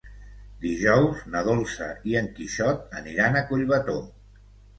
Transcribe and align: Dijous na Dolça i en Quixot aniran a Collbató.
Dijous 0.61 1.19
na 1.35 1.43
Dolça 1.47 1.89
i 2.13 2.17
en 2.23 2.31
Quixot 2.39 2.97
aniran 3.03 3.39
a 3.39 3.45
Collbató. 3.53 4.01